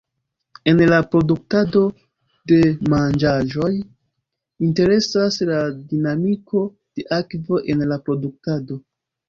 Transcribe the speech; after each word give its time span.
En 0.71 0.79
la 0.91 0.97
produktado 1.09 1.81
de 2.53 2.57
manĝaĵoj, 2.95 3.69
interesas 4.69 5.39
la 5.53 5.61
dinamiko 5.93 6.67
de 6.73 7.09
akvo 7.21 7.65
en 7.77 7.89
la 7.95 8.03
produktado. 8.11 8.83